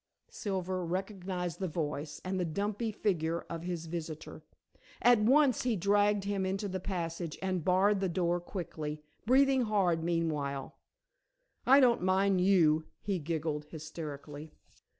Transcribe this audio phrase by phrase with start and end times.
[0.31, 4.41] Silver recognized the voice and the dumpy figure of his visitor.
[4.99, 10.03] At once he dragged him into the passage and barred the door quickly, breathing hard
[10.03, 10.73] meanwhile.
[11.67, 14.49] "I don't mind you," he giggled, hysterically.